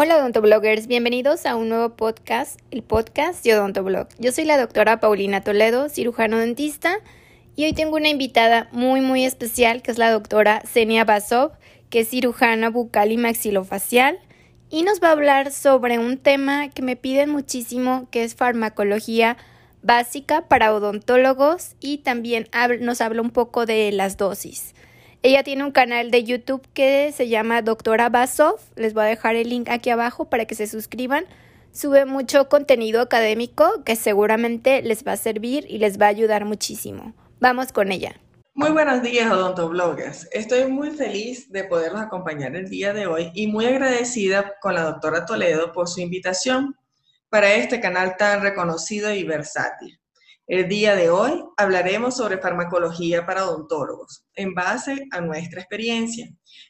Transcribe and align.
Hola 0.00 0.18
odontobloggers, 0.18 0.86
bienvenidos 0.86 1.44
a 1.44 1.56
un 1.56 1.70
nuevo 1.70 1.96
podcast, 1.96 2.60
el 2.70 2.84
podcast 2.84 3.42
de 3.42 3.56
Odontoblog. 3.56 4.06
Yo 4.20 4.30
soy 4.30 4.44
la 4.44 4.56
doctora 4.56 5.00
Paulina 5.00 5.42
Toledo, 5.42 5.88
cirujano 5.88 6.38
dentista, 6.38 7.00
y 7.56 7.64
hoy 7.64 7.72
tengo 7.72 7.96
una 7.96 8.08
invitada 8.08 8.68
muy 8.70 9.00
muy 9.00 9.24
especial 9.24 9.82
que 9.82 9.90
es 9.90 9.98
la 9.98 10.12
doctora 10.12 10.62
Zenia 10.64 11.04
Basov, 11.04 11.50
que 11.90 11.98
es 11.98 12.10
cirujana 12.10 12.70
bucal 12.70 13.10
y 13.10 13.16
maxilofacial, 13.16 14.20
y 14.70 14.84
nos 14.84 15.02
va 15.02 15.08
a 15.08 15.12
hablar 15.12 15.50
sobre 15.50 15.98
un 15.98 16.16
tema 16.16 16.70
que 16.70 16.82
me 16.82 16.94
piden 16.94 17.30
muchísimo, 17.30 18.06
que 18.12 18.22
es 18.22 18.36
farmacología 18.36 19.36
básica 19.82 20.46
para 20.46 20.72
odontólogos 20.72 21.74
y 21.80 21.98
también 21.98 22.46
nos 22.82 23.00
habla 23.00 23.20
un 23.20 23.30
poco 23.30 23.66
de 23.66 23.90
las 23.90 24.16
dosis. 24.16 24.76
Ella 25.22 25.42
tiene 25.42 25.64
un 25.64 25.72
canal 25.72 26.12
de 26.12 26.22
YouTube 26.22 26.62
que 26.74 27.10
se 27.12 27.28
llama 27.28 27.60
Doctora 27.60 28.08
Basov. 28.08 28.60
Les 28.76 28.94
voy 28.94 29.02
a 29.02 29.06
dejar 29.06 29.34
el 29.34 29.48
link 29.48 29.68
aquí 29.68 29.90
abajo 29.90 30.26
para 30.26 30.44
que 30.44 30.54
se 30.54 30.68
suscriban. 30.68 31.24
Sube 31.72 32.04
mucho 32.04 32.48
contenido 32.48 33.00
académico 33.00 33.82
que 33.84 33.96
seguramente 33.96 34.80
les 34.80 35.04
va 35.04 35.12
a 35.12 35.16
servir 35.16 35.66
y 35.68 35.78
les 35.78 36.00
va 36.00 36.06
a 36.06 36.10
ayudar 36.10 36.44
muchísimo. 36.44 37.14
Vamos 37.40 37.72
con 37.72 37.90
ella. 37.90 38.14
Muy 38.54 38.70
buenos 38.70 39.02
días, 39.02 39.30
odontobloggers. 39.30 40.28
Estoy 40.30 40.70
muy 40.70 40.92
feliz 40.92 41.50
de 41.50 41.64
poderlos 41.64 42.00
acompañar 42.00 42.54
el 42.54 42.68
día 42.68 42.92
de 42.92 43.08
hoy 43.08 43.32
y 43.34 43.48
muy 43.48 43.66
agradecida 43.66 44.54
con 44.60 44.74
la 44.74 44.84
doctora 44.84 45.26
Toledo 45.26 45.72
por 45.72 45.88
su 45.88 46.00
invitación 46.00 46.76
para 47.28 47.54
este 47.54 47.80
canal 47.80 48.16
tan 48.16 48.40
reconocido 48.40 49.12
y 49.12 49.24
versátil. 49.24 49.97
El 50.48 50.66
día 50.66 50.96
de 50.96 51.10
hoy 51.10 51.44
hablaremos 51.58 52.16
sobre 52.16 52.38
farmacología 52.38 53.26
para 53.26 53.44
odontólogos 53.44 54.24
en 54.34 54.54
base 54.54 55.06
a 55.10 55.20
nuestra 55.20 55.60
experiencia, 55.60 56.26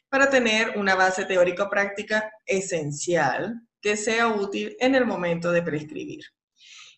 para 0.09 0.29
tener 0.29 0.77
una 0.77 0.95
base 0.95 1.23
teórico-práctica 1.23 2.29
esencial 2.45 3.61
que 3.81 3.95
sea 3.95 4.27
útil 4.27 4.75
en 4.81 4.95
el 4.95 5.05
momento 5.05 5.53
de 5.53 5.61
prescribir. 5.61 6.19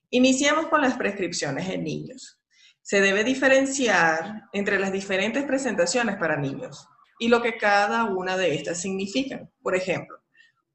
Iniciamos 0.10 0.70
con 0.70 0.82
las 0.82 0.98
prescripciones 0.98 1.70
en 1.70 1.84
niños. 1.84 2.40
Se 2.82 3.00
debe 3.00 3.24
diferenciar 3.24 4.46
entre 4.52 4.80
las 4.80 4.92
diferentes 4.92 5.44
presentaciones 5.44 6.16
para 6.16 6.38
niños 6.38 6.88
y 7.20 7.28
lo 7.28 7.44
que 7.44 7.58
cada 7.58 8.06
una 8.06 8.38
de 8.38 8.56
estas 8.56 8.82
significan. 8.82 9.52
Por 9.62 9.76
ejemplo, 9.76 10.18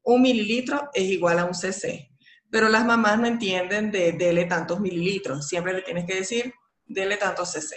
un 0.03 0.21
mililitro 0.21 0.89
es 0.93 1.03
igual 1.03 1.37
a 1.39 1.43
un 1.43 1.53
cc, 1.53 2.09
pero 2.49 2.69
las 2.69 2.85
mamás 2.85 3.19
no 3.19 3.27
entienden 3.27 3.91
de 3.91 4.13
dele 4.13 4.45
tantos 4.45 4.79
mililitros. 4.79 5.47
Siempre 5.47 5.73
le 5.73 5.81
tienes 5.81 6.05
que 6.05 6.15
decir, 6.15 6.53
dele 6.85 7.17
tantos 7.17 7.51
cc. 7.51 7.75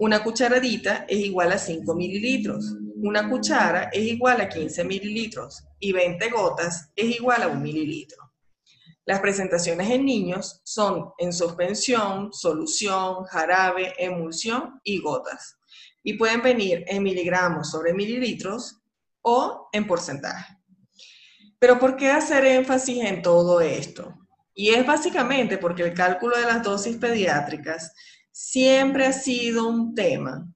Una 0.00 0.22
cucharadita 0.22 1.06
es 1.08 1.18
igual 1.18 1.50
a 1.50 1.58
5 1.58 1.92
mililitros. 1.94 2.76
Una 3.02 3.28
cuchara 3.28 3.90
es 3.92 4.04
igual 4.04 4.40
a 4.40 4.48
15 4.48 4.84
mililitros. 4.84 5.64
Y 5.80 5.90
20 5.90 6.30
gotas 6.30 6.92
es 6.94 7.16
igual 7.16 7.42
a 7.42 7.48
un 7.48 7.60
mililitro. 7.60 8.32
Las 9.04 9.18
presentaciones 9.20 9.90
en 9.90 10.04
niños 10.04 10.60
son 10.64 11.10
en 11.18 11.32
suspensión, 11.32 12.32
solución, 12.32 13.24
jarabe, 13.24 13.94
emulsión 13.98 14.80
y 14.84 15.00
gotas. 15.00 15.56
Y 16.04 16.12
pueden 16.12 16.42
venir 16.42 16.84
en 16.86 17.02
miligramos 17.02 17.70
sobre 17.70 17.92
mililitros 17.92 18.80
o 19.22 19.68
en 19.72 19.84
porcentaje. 19.86 20.57
Pero 21.58 21.78
¿por 21.78 21.96
qué 21.96 22.10
hacer 22.10 22.44
énfasis 22.44 23.04
en 23.04 23.22
todo 23.22 23.60
esto? 23.60 24.14
Y 24.54 24.70
es 24.70 24.86
básicamente 24.86 25.58
porque 25.58 25.82
el 25.82 25.94
cálculo 25.94 26.36
de 26.36 26.44
las 26.44 26.62
dosis 26.62 26.96
pediátricas 26.96 27.92
siempre 28.30 29.06
ha 29.06 29.12
sido 29.12 29.68
un 29.68 29.94
tema 29.94 30.46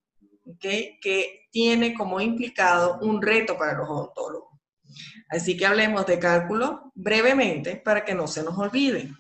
que 0.59 1.47
tiene 1.51 1.95
como 1.95 2.21
implicado 2.21 2.99
un 3.01 3.21
reto 3.21 3.57
para 3.57 3.79
los 3.79 3.89
odontólogos. 3.89 4.59
Así 5.29 5.57
que 5.57 5.67
hablemos 5.67 6.07
de 6.07 6.19
cálculo 6.19 6.93
brevemente 6.95 7.77
para 7.77 8.05
que 8.05 8.15
no 8.15 8.27
se 8.27 8.43
nos 8.43 8.57
olvide. 8.59 9.11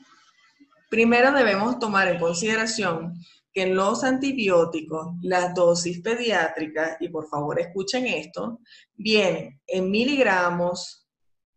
Primero 0.90 1.32
debemos 1.32 1.78
tomar 1.78 2.08
en 2.08 2.18
consideración 2.18 3.14
que 3.52 3.62
en 3.62 3.74
los 3.74 4.04
antibióticos 4.04 5.14
las 5.22 5.54
dosis 5.54 6.00
pediátricas, 6.00 6.96
y 7.00 7.08
por 7.08 7.28
favor 7.28 7.60
escuchen 7.60 8.06
esto, 8.06 8.60
vienen 8.94 9.60
en 9.66 9.90
miligramos, 9.90 11.01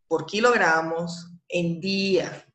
por 0.08 0.26
kilogramos 0.26 1.32
en 1.48 1.80
día. 1.80 2.46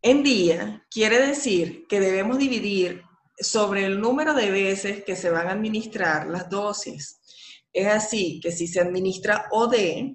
En 0.00 0.22
día 0.22 0.86
quiere 0.90 1.24
decir 1.24 1.86
que 1.88 2.00
debemos 2.00 2.38
dividir 2.38 3.02
sobre 3.38 3.84
el 3.84 4.00
número 4.00 4.34
de 4.34 4.50
veces 4.50 5.04
que 5.04 5.16
se 5.16 5.30
van 5.30 5.48
a 5.48 5.52
administrar 5.52 6.28
las 6.28 6.48
dosis. 6.48 7.20
Es 7.72 7.86
así 7.86 8.40
que 8.40 8.52
si 8.52 8.66
se 8.66 8.80
administra 8.80 9.46
OD, 9.50 10.14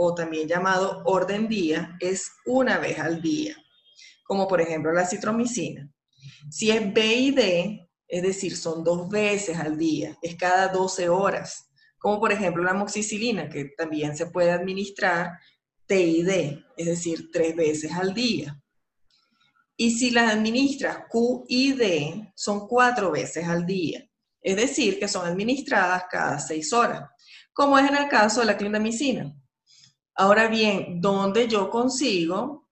o 0.00 0.14
también 0.14 0.46
llamado 0.46 1.02
orden 1.06 1.48
día, 1.48 1.96
es 1.98 2.30
una 2.46 2.78
vez 2.78 3.00
al 3.00 3.20
día, 3.20 3.56
como 4.24 4.46
por 4.46 4.60
ejemplo 4.60 4.92
la 4.92 5.06
citromicina. 5.06 5.90
Si 6.50 6.70
es 6.70 6.92
BID, 6.92 7.80
es 8.06 8.22
decir, 8.22 8.56
son 8.56 8.84
dos 8.84 9.08
veces 9.08 9.58
al 9.58 9.76
día, 9.76 10.16
es 10.22 10.36
cada 10.36 10.68
12 10.68 11.08
horas 11.08 11.67
como 11.98 12.20
por 12.20 12.32
ejemplo 12.32 12.62
la 12.62 12.74
moxicilina, 12.74 13.48
que 13.48 13.66
también 13.76 14.16
se 14.16 14.26
puede 14.26 14.50
administrar 14.50 15.38
TID, 15.86 16.28
es 16.76 16.86
decir, 16.86 17.30
tres 17.32 17.56
veces 17.56 17.92
al 17.92 18.14
día. 18.14 18.60
Y 19.76 19.92
si 19.92 20.10
las 20.10 20.32
administras 20.32 21.04
QID, 21.08 22.32
son 22.34 22.66
cuatro 22.66 23.10
veces 23.10 23.46
al 23.46 23.64
día, 23.64 24.08
es 24.40 24.56
decir, 24.56 24.98
que 24.98 25.08
son 25.08 25.26
administradas 25.26 26.04
cada 26.10 26.38
seis 26.38 26.72
horas, 26.72 27.08
como 27.52 27.78
es 27.78 27.88
en 27.88 27.96
el 27.96 28.08
caso 28.08 28.40
de 28.40 28.46
la 28.46 28.56
clindamicina. 28.56 29.34
Ahora 30.14 30.48
bien, 30.48 31.00
¿dónde 31.00 31.46
yo 31.46 31.70
consigo 31.70 32.68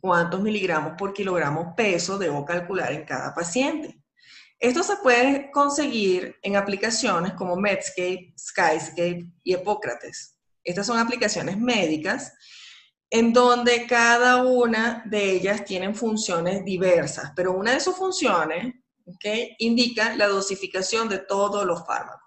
cuántos 0.00 0.42
miligramos 0.42 0.92
por 0.98 1.14
kilogramo 1.14 1.74
peso 1.74 2.18
debo 2.18 2.44
calcular 2.44 2.92
en 2.92 3.06
cada 3.06 3.34
paciente? 3.34 4.03
Esto 4.58 4.82
se 4.82 4.96
puede 4.96 5.50
conseguir 5.50 6.36
en 6.42 6.56
aplicaciones 6.56 7.34
como 7.34 7.56
Medscape, 7.56 8.32
Skyscape 8.38 9.26
y 9.42 9.52
Epócrates. 9.52 10.38
Estas 10.62 10.86
son 10.86 10.98
aplicaciones 10.98 11.58
médicas 11.58 12.32
en 13.10 13.32
donde 13.32 13.86
cada 13.86 14.42
una 14.42 15.04
de 15.06 15.32
ellas 15.32 15.64
tienen 15.64 15.94
funciones 15.94 16.64
diversas, 16.64 17.32
pero 17.36 17.52
una 17.52 17.72
de 17.72 17.80
sus 17.80 17.96
funciones 17.96 18.74
indica 19.58 20.16
la 20.16 20.28
dosificación 20.28 21.08
de 21.08 21.18
todos 21.18 21.66
los 21.66 21.86
fármacos. 21.86 22.20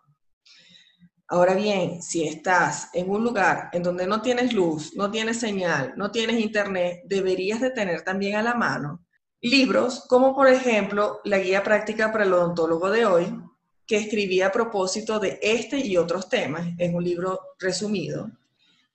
Ahora 1.29 1.55
bien, 1.55 2.01
si 2.01 2.25
estás 2.25 2.89
en 2.93 3.09
un 3.09 3.23
lugar 3.23 3.69
en 3.73 3.83
donde 3.83 4.07
no 4.07 4.21
tienes 4.21 4.53
luz, 4.53 4.95
no 4.95 5.11
tienes 5.11 5.39
señal, 5.39 5.93
no 5.97 6.11
tienes 6.11 6.39
internet, 6.39 7.01
deberías 7.05 7.59
de 7.59 7.71
tener 7.71 8.03
también 8.03 8.35
a 8.37 8.43
la 8.43 8.53
mano 8.53 9.06
Libros 9.41 10.05
como 10.07 10.35
por 10.35 10.47
ejemplo 10.47 11.21
la 11.23 11.37
guía 11.37 11.61
práctica 11.61 12.11
para 12.11 12.23
el 12.23 12.33
odontólogo 12.33 12.89
de 12.89 13.05
hoy, 13.05 13.39
que 13.85 13.97
escribí 13.97 14.41
a 14.41 14.51
propósito 14.51 15.19
de 15.19 15.39
este 15.41 15.77
y 15.77 15.95
otros 15.95 16.27
temas, 16.27 16.67
es 16.77 16.93
un 16.93 17.03
libro 17.03 17.39
resumido, 17.59 18.31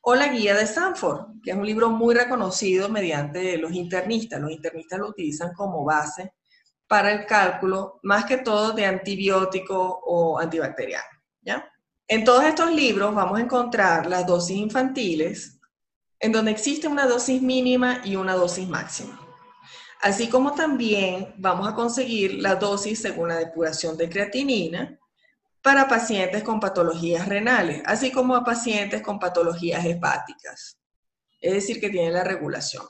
o 0.01 0.17
la 0.17 0.29
guía 0.29 0.57
de 0.57 0.67
Sanford, 0.67 1.41
que 1.45 1.53
es 1.53 1.57
un 1.57 1.65
libro 1.65 1.91
muy 1.91 2.13
reconocido 2.15 2.89
mediante 2.89 3.57
los 3.57 3.73
internistas. 3.73 4.41
Los 4.41 4.51
internistas 4.51 4.99
lo 4.99 5.09
utilizan 5.11 5.53
como 5.55 5.85
base 5.85 6.33
para 6.89 7.13
el 7.13 7.25
cálculo, 7.25 8.01
más 8.03 8.25
que 8.25 8.39
todo 8.39 8.73
de 8.73 8.85
antibiótico 8.85 10.01
o 10.05 10.41
antibacteriano. 10.41 11.07
¿ya? 11.41 11.73
En 12.09 12.25
todos 12.25 12.43
estos 12.43 12.73
libros 12.75 13.15
vamos 13.15 13.39
a 13.39 13.43
encontrar 13.43 14.07
las 14.07 14.27
dosis 14.27 14.57
infantiles, 14.57 15.61
en 16.19 16.33
donde 16.33 16.51
existe 16.51 16.89
una 16.89 17.07
dosis 17.07 17.41
mínima 17.41 18.01
y 18.05 18.17
una 18.17 18.35
dosis 18.35 18.69
máxima 18.69 19.23
así 20.03 20.29
como 20.29 20.53
también 20.53 21.33
vamos 21.39 21.67
a 21.67 21.75
conseguir 21.75 22.35
la 22.35 22.57
dosis 22.57 23.01
según 23.01 23.29
la 23.29 23.37
depuración 23.37 23.97
de 23.97 24.11
creatinina 24.11 24.99
para 25.63 25.89
pacientes 25.89 26.43
con 26.43 26.59
patologías 26.59 27.29
renales, 27.29 27.83
así 27.87 28.11
como 28.11 28.35
a 28.35 28.45
pacientes 28.45 29.01
con 29.01 29.21
patologías 29.21 29.85
hepáticas, 29.85 30.77
es 31.41 31.53
decir, 31.53 31.81
que 31.81 31.89
tienen 31.89 32.15
la 32.15 32.25
regulación. 32.25 32.85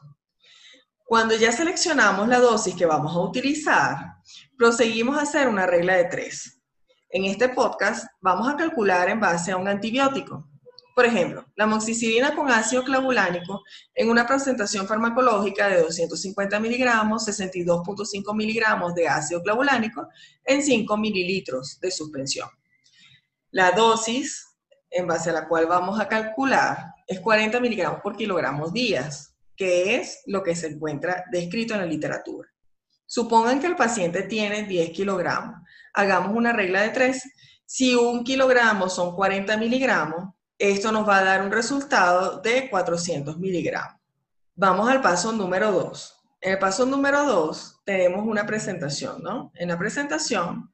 Cuando 1.05 1.37
ya 1.37 1.53
seleccionamos 1.53 2.27
la 2.29 2.41
dosis 2.41 2.75
que 2.75 2.87
vamos 2.87 3.15
a 3.15 3.21
utilizar, 3.21 4.15
proseguimos 4.57 5.19
a 5.19 5.23
hacer 5.23 5.49
una 5.49 5.67
regla 5.67 5.97
de 5.97 6.07
tres. 6.07 6.63
En 7.11 7.27
este 7.27 7.51
podcast 7.51 8.07
vamos 8.23 8.49
a 8.49 8.57
calcular 8.57 9.11
en 9.11 9.21
base 9.21 9.53
a 9.53 9.59
un 9.59 9.69
antibiótico. 9.69 10.49
Por 10.95 11.07
ejemplo, 11.07 11.47
la 11.57 11.67
moxicilina 11.67 12.35
con 12.35 12.51
ácido 12.51 12.85
clavulánico 12.85 13.63
en 13.95 14.11
una 14.11 14.27
presentación 14.27 14.87
farmacológica 14.87 15.69
de 15.69 15.83
250 15.83 16.61
miligramos, 16.61 17.27
62.5 17.27 18.37
miligramos 18.37 18.95
de 18.95 19.09
ácido 19.09 19.43
clavulánico 19.43 20.09
en 20.45 20.63
5 20.63 20.97
mililitros 20.99 21.81
de 21.81 21.91
suspensión. 21.91 22.49
La 23.51 23.73
dosis 23.73 24.49
en 24.91 25.07
base 25.07 25.31
a 25.31 25.33
la 25.33 25.49
cual 25.49 25.67
vamos 25.67 25.99
a 25.99 26.09
calcular 26.09 26.93
es 27.07 27.21
40 27.21 27.59
miligramos 27.61 28.01
por 28.03 28.17
kilogramos 28.17 28.73
días, 28.73 29.35
que 29.57 29.97
es 29.97 30.21
lo 30.27 30.43
que 30.43 30.55
se 30.55 30.67
encuentra 30.67 31.25
descrito 31.31 31.73
en 31.75 31.81
la 31.81 31.87
literatura. 31.87 32.49
Supongan 33.07 33.61
que 33.61 33.67
el 33.67 33.77
paciente 33.77 34.23
tiene 34.23 34.65
10 34.65 34.91
kilogramos. 34.91 35.57
Hagamos 35.95 36.35
una 36.35 36.53
regla 36.53 36.83
de 36.83 36.91
3. 36.91 37.23
Si 37.65 37.95
un 37.95 38.25
kilogramo 38.25 38.89
son 38.89 39.15
40 39.15 39.57
miligramos, 39.57 40.35
esto 40.63 40.93
nos 40.93 41.09
va 41.09 41.19
a 41.19 41.25
dar 41.25 41.43
un 41.43 41.51
resultado 41.51 42.41
de 42.41 42.71
400 42.71 43.37
miligramos. 43.37 44.01
Vamos 44.55 44.89
al 44.89 45.03
paso 45.03 45.33
número 45.33 45.73
2. 45.73 46.25
En 46.41 46.53
el 46.53 46.59
paso 46.61 46.87
número 46.87 47.25
2 47.25 47.81
tenemos 47.85 48.25
una 48.25 48.47
presentación, 48.47 49.21
¿no? 49.25 49.51
En 49.57 49.69
la 49.69 49.77
presentación 49.77 50.73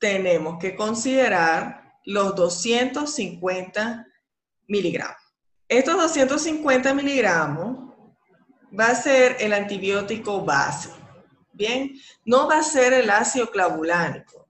tenemos 0.00 0.58
que 0.58 0.74
considerar 0.74 1.92
los 2.04 2.34
250 2.34 4.08
miligramos. 4.66 5.22
Estos 5.68 5.96
250 5.96 6.94
miligramos 6.94 7.94
va 8.76 8.86
a 8.86 8.94
ser 8.96 9.36
el 9.38 9.52
antibiótico 9.52 10.44
base. 10.44 10.90
Bien, 11.52 11.92
no 12.24 12.48
va 12.48 12.58
a 12.58 12.64
ser 12.64 12.92
el 12.92 13.08
ácido 13.08 13.52
clavulánico. 13.52 14.41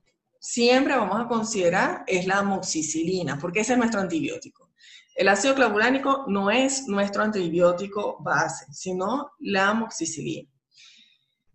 Siempre 0.45 0.97
vamos 0.97 1.21
a 1.21 1.29
considerar 1.29 2.03
es 2.05 2.27
la 2.27 2.39
amoxicilina, 2.39 3.39
porque 3.39 3.61
ese 3.61 3.75
es 3.75 3.79
nuestro 3.79 4.01
antibiótico. 4.01 4.73
El 5.15 5.29
ácido 5.29 5.55
clavulánico 5.55 6.25
no 6.27 6.51
es 6.51 6.89
nuestro 6.89 7.23
antibiótico 7.23 8.17
base, 8.21 8.67
sino 8.73 9.31
la 9.39 9.69
amoxicilina. 9.69 10.51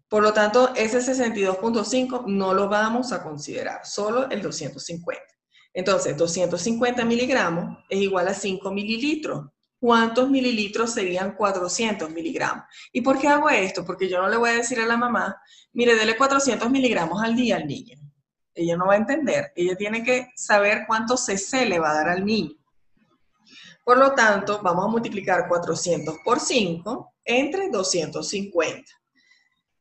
Por 0.08 0.24
lo 0.24 0.32
tanto, 0.32 0.74
ese 0.74 1.00
62.5 1.00 2.28
no 2.28 2.54
lo 2.54 2.70
vamos 2.70 3.12
a 3.12 3.22
considerar, 3.22 3.86
solo 3.86 4.30
el 4.30 4.42
250. 4.42 5.22
Entonces, 5.74 6.16
250 6.16 7.04
miligramos 7.04 7.80
es 7.90 8.00
igual 8.00 8.30
a 8.30 8.34
5 8.34 8.72
mililitros. 8.72 9.48
¿Cuántos 9.78 10.30
mililitros 10.30 10.94
serían 10.94 11.36
400 11.36 12.10
miligramos? 12.12 12.64
¿Y 12.94 13.02
por 13.02 13.20
qué 13.20 13.28
hago 13.28 13.50
esto? 13.50 13.84
Porque 13.84 14.08
yo 14.08 14.22
no 14.22 14.30
le 14.30 14.38
voy 14.38 14.52
a 14.52 14.54
decir 14.54 14.80
a 14.80 14.86
la 14.86 14.96
mamá, 14.96 15.42
mire, 15.74 15.94
dele 15.96 16.16
400 16.16 16.70
miligramos 16.72 17.22
al 17.22 17.36
día 17.36 17.58
al 17.58 17.68
niño. 17.68 18.07
Ella 18.58 18.76
no 18.76 18.88
va 18.88 18.94
a 18.94 18.98
entender. 18.98 19.54
Ella 19.56 19.76
tiene 19.76 20.04
que 20.04 20.32
saber 20.36 20.86
cuánto 20.88 21.16
cc 21.16 21.66
le 21.66 21.80
va 21.80 21.92
a 21.92 21.96
dar 21.96 22.10
al 22.10 22.26
niño. 22.26 22.56
Por 23.86 23.98
lo 23.98 24.14
tanto, 24.14 24.60
vamos 24.62 24.86
a 24.86 24.90
multiplicar 24.90 25.48
400 25.48 26.18
por 26.26 26.40
5 26.40 27.14
entre 27.24 27.70
250. 27.70 28.92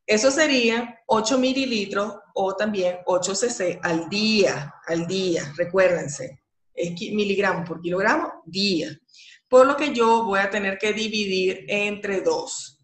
Eso 0.07 0.31
sería 0.31 1.01
8 1.07 1.39
mililitros 1.39 2.15
o 2.35 2.55
también 2.55 2.99
8 3.07 3.35
cc 3.35 3.81
al 3.83 4.09
día, 4.09 4.73
al 4.87 5.07
día, 5.09 5.53
recuérdense, 5.57 6.45
es 6.73 6.93
miligramos 7.13 7.67
por 7.67 7.81
kilogramo, 7.81 8.43
día. 8.45 8.97
Por 9.49 9.67
lo 9.67 9.77
que 9.77 9.93
yo 9.93 10.25
voy 10.25 10.39
a 10.39 10.51
tener 10.51 10.79
que 10.79 10.93
dividir 10.93 11.65
entre 11.67 12.21
2, 12.21 12.81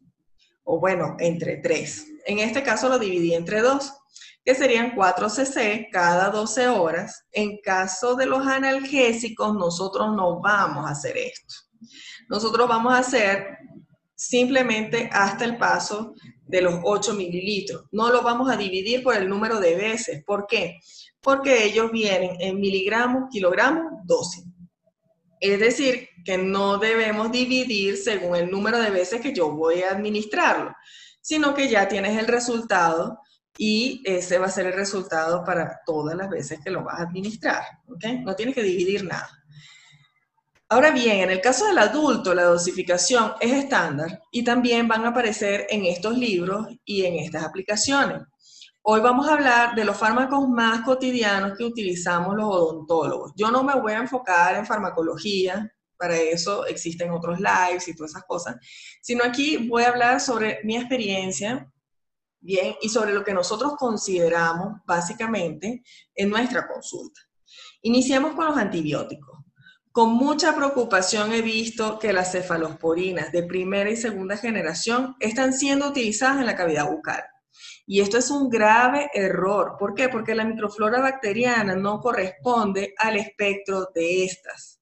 o 0.65 0.81
bueno, 0.81 1.17
entre 1.21 1.59
3. 1.59 2.07
En 2.27 2.39
este 2.39 2.63
caso 2.63 2.89
lo 2.89 2.99
dividí 2.99 3.35
entre 3.35 3.61
2, 3.61 3.93
que 4.45 4.55
serían 4.55 4.95
4 4.95 5.29
cc 5.29 5.89
cada 5.93 6.31
12 6.31 6.69
horas. 6.69 7.25
En 7.33 7.59
caso 7.63 8.15
de 8.15 8.27
los 8.27 8.47
analgésicos, 8.47 9.55
nosotros 9.55 10.15
no 10.17 10.41
vamos 10.41 10.87
a 10.87 10.93
hacer 10.93 11.17
esto. 11.17 11.55
Nosotros 12.29 12.69
vamos 12.69 12.93
a 12.95 12.99
hacer 12.99 13.59
simplemente 14.15 15.09
hasta 15.13 15.45
el 15.45 15.59
paso 15.59 16.15
de 16.47 16.63
los 16.63 16.81
8 16.85 17.15
mililitros. 17.15 17.85
No 17.93 18.11
lo 18.11 18.23
vamos 18.23 18.51
a 18.51 18.57
dividir 18.57 19.03
por 19.03 19.17
el 19.17 19.29
número 19.29 19.61
de 19.61 19.75
veces. 19.75 20.23
¿Por 20.25 20.47
qué? 20.47 20.79
Porque 21.21 21.65
ellos 21.65 21.91
vienen 21.91 22.37
en 22.41 22.61
miligramos, 22.61 23.25
kilogramos, 23.31 23.85
dosis. 24.05 24.45
Es 25.41 25.59
decir, 25.59 26.09
que 26.25 26.39
no 26.39 26.79
debemos 26.79 27.33
dividir 27.33 27.97
según 27.97 28.37
el 28.37 28.51
número 28.51 28.79
de 28.79 28.91
veces 28.91 29.21
que 29.21 29.33
yo 29.33 29.51
voy 29.51 29.83
a 29.83 29.91
administrarlo, 29.91 30.73
sino 31.21 31.53
que 31.55 31.69
ya 31.69 31.89
tienes 31.89 32.17
el 32.17 32.29
resultado 32.29 33.19
y 33.65 34.03
ese 34.05 34.39
va 34.39 34.47
a 34.47 34.51
ser 34.51 34.67
el 34.67 34.73
resultado 34.73 35.45
para 35.45 35.83
todas 35.87 36.17
las 36.17 36.29
veces 36.29 36.59
que 36.65 36.71
lo 36.73 36.83
vas 36.83 36.99
a 36.99 37.05
administrar. 37.05 37.63
No 37.87 38.35
tienes 38.35 38.57
que 38.57 38.63
dividir 38.65 39.05
nada. 39.05 39.31
Ahora 40.69 40.91
bien, 40.91 41.21
en 41.21 41.31
el 41.31 41.41
caso 41.41 41.67
del 41.67 41.79
adulto, 41.79 42.35
la 42.35 42.43
dosificación 42.43 43.35
es 43.39 43.53
estándar 43.53 44.21
y 44.33 44.43
también 44.43 44.89
van 44.89 45.05
a 45.05 45.11
aparecer 45.11 45.69
en 45.71 45.85
estos 45.85 46.19
libros 46.19 46.67
y 46.85 47.05
en 47.05 47.21
estas 47.21 47.45
aplicaciones. 47.45 48.23
Hoy 48.83 49.01
vamos 49.01 49.29
a 49.29 49.35
hablar 49.35 49.77
de 49.77 49.85
los 49.85 49.97
fármacos 49.97 50.49
más 50.49 50.81
cotidianos 50.81 51.57
que 51.57 51.63
utilizamos 51.63 52.35
los 52.35 52.47
odontólogos. 52.47 53.31
Yo 53.37 53.53
no 53.53 53.63
me 53.63 53.79
voy 53.81 53.93
a 53.93 53.99
enfocar 53.99 54.57
en 54.57 54.67
farmacología, 54.67 55.73
para 55.97 56.17
eso 56.17 56.67
existen 56.67 57.13
otros 57.13 57.39
lives 57.39 57.87
y 57.87 57.95
todas 57.95 58.11
esas 58.11 58.25
cosas, 58.25 58.57
sino 59.01 59.23
aquí 59.23 59.69
voy 59.69 59.85
a 59.85 59.91
hablar 59.91 60.21
sobre 60.21 60.59
mi 60.65 60.77
experiencia, 60.77 61.72
bien, 62.43 62.75
y 62.83 62.89
sobre 62.89 63.15
lo 63.15 63.25
que 63.25 63.33
nosotros 63.33 63.75
consideramos 63.79 64.81
básicamente 64.85 65.83
en 66.15 66.29
nuestra 66.29 66.69
consulta. 66.69 67.21
Iniciamos 67.83 68.35
con 68.35 68.47
los 68.47 68.57
antibióticos. 68.57 69.39
Con 69.91 70.15
mucha 70.15 70.55
preocupación 70.55 71.33
he 71.33 71.43
visto 71.43 71.99
que 71.99 72.13
las 72.13 72.33
cefalosporinas 72.33 73.31
de 73.31 73.43
primera 73.43 73.91
y 73.91 73.97
segunda 73.97 74.37
generación 74.37 75.17
están 75.21 75.53
siendo 75.53 75.89
utilizadas 75.89 76.39
en 76.39 76.47
la 76.47 76.57
cavidad 76.57 76.91
bucal. 76.91 77.23
Y 77.87 78.01
esto 78.01 78.17
es 78.17 78.31
un 78.31 78.49
grave 78.49 79.11
error. 79.13 79.77
¿Por 79.79 79.95
qué? 79.95 80.09
Porque 80.09 80.35
la 80.35 80.45
microflora 80.45 81.01
bacteriana 81.01 81.75
no 81.75 82.01
corresponde 82.01 82.95
al 82.97 83.17
espectro 83.17 83.89
de 83.95 84.25
estas. 84.25 84.81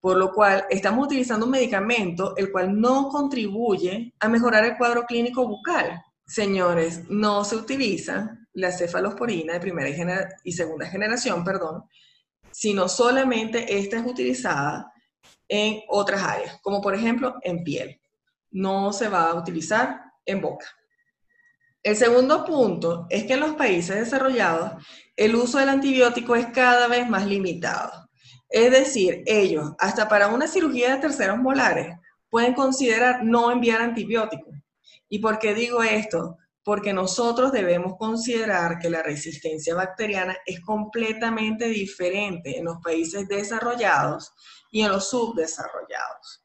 Por 0.00 0.16
lo 0.16 0.32
cual, 0.32 0.64
estamos 0.70 1.06
utilizando 1.06 1.46
un 1.46 1.52
medicamento 1.52 2.34
el 2.36 2.50
cual 2.50 2.80
no 2.80 3.08
contribuye 3.08 4.14
a 4.18 4.28
mejorar 4.28 4.64
el 4.64 4.76
cuadro 4.76 5.04
clínico 5.04 5.46
bucal. 5.46 6.02
Señores, 6.28 7.08
no 7.08 7.42
se 7.42 7.56
utiliza 7.56 8.38
la 8.52 8.70
cefalosporina 8.70 9.54
de 9.54 9.60
primera 9.60 10.28
y, 10.44 10.52
segunda 10.52 10.84
generación, 10.84 11.42
perdón, 11.42 11.84
sino 12.52 12.86
solamente 12.86 13.78
esta 13.78 13.98
es 13.98 14.06
utilizada 14.06 14.92
en 15.48 15.80
otras 15.88 16.22
áreas, 16.22 16.60
como 16.60 16.82
por 16.82 16.94
ejemplo 16.94 17.36
en 17.40 17.64
piel. 17.64 17.98
No 18.50 18.92
se 18.92 19.08
va 19.08 19.30
a 19.30 19.34
utilizar 19.36 20.02
en 20.26 20.42
boca. 20.42 20.66
El 21.82 21.96
segundo 21.96 22.44
punto 22.44 23.06
es 23.08 23.24
que 23.24 23.32
en 23.32 23.40
los 23.40 23.54
países 23.54 23.96
desarrollados 23.96 24.84
el 25.16 25.34
uso 25.34 25.56
del 25.56 25.70
antibiótico 25.70 26.36
es 26.36 26.46
cada 26.48 26.88
vez 26.88 27.08
más 27.08 27.26
limitado. 27.26 28.10
Es 28.50 28.70
decir, 28.70 29.22
ellos, 29.24 29.72
hasta 29.78 30.10
para 30.10 30.28
una 30.28 30.46
cirugía 30.46 30.94
de 30.94 31.00
terceros 31.00 31.38
molares, 31.38 31.96
pueden 32.28 32.52
considerar 32.52 33.24
no 33.24 33.50
enviar 33.50 33.80
antibióticos. 33.80 34.57
¿Y 35.08 35.20
por 35.20 35.38
qué 35.38 35.54
digo 35.54 35.82
esto? 35.82 36.36
porque 36.68 36.92
nosotros 36.92 37.50
debemos 37.50 37.96
considerar 37.96 38.78
que 38.78 38.90
la 38.90 39.02
resistencia 39.02 39.74
bacteriana 39.74 40.36
es 40.44 40.60
completamente 40.60 41.66
diferente 41.66 42.58
en 42.58 42.66
los 42.66 42.76
países 42.84 43.26
desarrollados 43.26 44.34
y 44.70 44.82
en 44.82 44.92
los 44.92 45.08
subdesarrollados. 45.08 46.44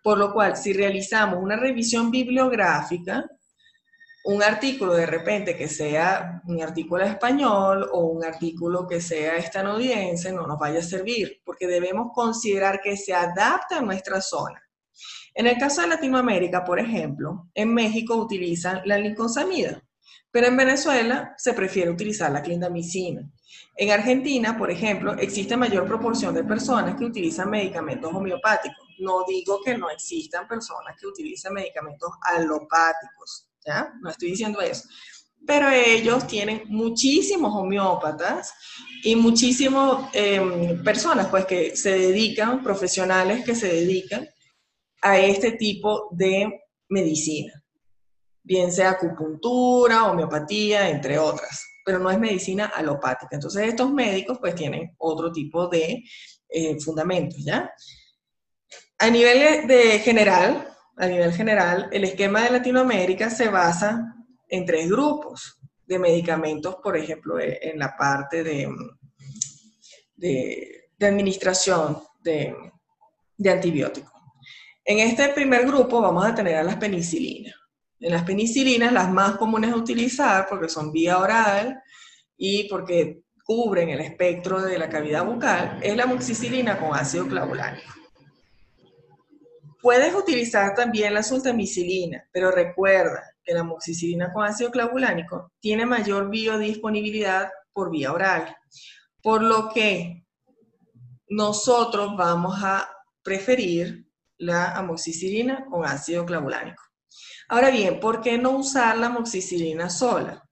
Por 0.00 0.16
lo 0.16 0.32
cual, 0.32 0.56
si 0.56 0.72
realizamos 0.72 1.42
una 1.42 1.56
revisión 1.56 2.12
bibliográfica, 2.12 3.28
un 4.26 4.44
artículo 4.44 4.94
de 4.94 5.06
repente 5.06 5.56
que 5.56 5.66
sea 5.66 6.40
un 6.46 6.62
artículo 6.62 7.02
español 7.02 7.88
o 7.92 8.06
un 8.06 8.24
artículo 8.24 8.86
que 8.86 9.00
sea 9.00 9.38
estadounidense 9.38 10.30
no 10.30 10.46
nos 10.46 10.60
vaya 10.60 10.78
a 10.78 10.82
servir, 10.82 11.40
porque 11.44 11.66
debemos 11.66 12.12
considerar 12.14 12.80
que 12.80 12.96
se 12.96 13.12
adapta 13.12 13.78
a 13.78 13.82
nuestra 13.82 14.20
zona. 14.20 14.62
En 15.38 15.46
el 15.46 15.56
caso 15.56 15.82
de 15.82 15.86
Latinoamérica, 15.86 16.64
por 16.64 16.80
ejemplo, 16.80 17.48
en 17.54 17.72
México 17.72 18.16
utilizan 18.16 18.80
la 18.86 18.98
lincosamida, 18.98 19.80
pero 20.32 20.48
en 20.48 20.56
Venezuela 20.56 21.32
se 21.38 21.52
prefiere 21.52 21.92
utilizar 21.92 22.32
la 22.32 22.42
clindamicina. 22.42 23.22
En 23.76 23.92
Argentina, 23.92 24.58
por 24.58 24.68
ejemplo, 24.68 25.12
existe 25.16 25.56
mayor 25.56 25.86
proporción 25.86 26.34
de 26.34 26.42
personas 26.42 26.96
que 26.96 27.04
utilizan 27.04 27.50
medicamentos 27.50 28.12
homeopáticos. 28.12 28.84
No 28.98 29.24
digo 29.28 29.60
que 29.64 29.78
no 29.78 29.88
existan 29.90 30.48
personas 30.48 30.96
que 30.98 31.06
utilizan 31.06 31.52
medicamentos 31.52 32.10
alopáticos, 32.22 33.46
¿ya? 33.64 33.92
No 34.02 34.10
estoy 34.10 34.30
diciendo 34.30 34.60
eso. 34.60 34.88
Pero 35.46 35.70
ellos 35.70 36.26
tienen 36.26 36.62
muchísimos 36.66 37.54
homeópatas 37.54 38.54
y 39.04 39.14
muchísimas 39.14 40.12
em, 40.14 40.82
personas 40.82 41.28
pues, 41.28 41.46
que 41.46 41.76
se 41.76 41.96
dedican, 41.96 42.60
profesionales 42.60 43.44
que 43.44 43.54
se 43.54 43.68
dedican 43.68 44.28
a 45.02 45.18
este 45.18 45.52
tipo 45.52 46.08
de 46.12 46.60
medicina, 46.88 47.52
bien 48.42 48.72
sea 48.72 48.90
acupuntura, 48.90 50.10
homeopatía, 50.10 50.88
entre 50.88 51.18
otras, 51.18 51.64
pero 51.84 51.98
no 51.98 52.10
es 52.10 52.18
medicina 52.18 52.66
alopática. 52.66 53.36
Entonces 53.36 53.68
estos 53.68 53.92
médicos 53.92 54.38
pues 54.38 54.54
tienen 54.54 54.94
otro 54.98 55.32
tipo 55.32 55.68
de 55.68 56.02
eh, 56.48 56.80
fundamentos, 56.80 57.44
¿ya? 57.44 57.70
A 58.98 59.10
nivel 59.10 59.66
de 59.66 59.98
general, 60.00 60.68
a 60.96 61.06
nivel 61.06 61.32
general, 61.32 61.88
el 61.92 62.04
esquema 62.04 62.42
de 62.42 62.50
Latinoamérica 62.50 63.30
se 63.30 63.48
basa 63.48 64.16
en 64.48 64.66
tres 64.66 64.88
grupos 64.88 65.60
de 65.86 65.98
medicamentos, 65.98 66.76
por 66.82 66.96
ejemplo, 66.96 67.38
e, 67.38 67.58
en 67.62 67.78
la 67.78 67.96
parte 67.96 68.42
de, 68.42 68.68
de, 70.16 70.90
administración 71.00 72.02
de, 72.20 72.54
de 73.36 73.50
antibióticos. 73.50 74.17
En 74.88 75.00
este 75.00 75.28
primer 75.28 75.66
grupo 75.66 76.00
vamos 76.00 76.24
a 76.24 76.34
tener 76.34 76.56
a 76.56 76.62
las 76.62 76.76
penicilinas. 76.76 77.54
En 78.00 78.10
las 78.10 78.24
penicilinas, 78.24 78.90
las 78.90 79.10
más 79.10 79.36
comunes 79.36 79.70
a 79.70 79.76
utilizar, 79.76 80.46
porque 80.48 80.70
son 80.70 80.90
vía 80.90 81.18
oral 81.18 81.78
y 82.38 82.66
porque 82.70 83.20
cubren 83.44 83.90
el 83.90 84.00
espectro 84.00 84.62
de 84.62 84.78
la 84.78 84.88
cavidad 84.88 85.26
bucal 85.26 85.78
es 85.82 85.94
la 85.94 86.04
amoxicilina 86.04 86.78
con 86.78 86.94
ácido 86.94 87.28
clavulánico. 87.28 87.92
Puedes 89.82 90.14
utilizar 90.14 90.74
también 90.74 91.12
la 91.12 91.22
sultamicilina, 91.22 92.26
pero 92.32 92.50
recuerda 92.50 93.22
que 93.44 93.52
la 93.52 93.60
amoxicilina 93.60 94.32
con 94.32 94.42
ácido 94.46 94.70
clavulánico 94.70 95.52
tiene 95.60 95.84
mayor 95.84 96.30
biodisponibilidad 96.30 97.50
por 97.74 97.90
vía 97.90 98.10
oral, 98.10 98.56
por 99.22 99.42
lo 99.42 99.68
que 99.68 100.24
nosotros 101.28 102.16
vamos 102.16 102.58
a 102.64 102.88
preferir 103.22 104.07
la 104.38 104.72
amoxicilina 104.72 105.66
con 105.66 105.84
ácido 105.84 106.24
clavulánico. 106.24 106.82
Ahora 107.48 107.70
bien, 107.70 108.00
¿por 108.00 108.20
qué 108.20 108.38
no 108.38 108.50
usar 108.50 108.96
la 108.98 109.06
amoxicilina 109.06 109.90
sola? 109.90 110.48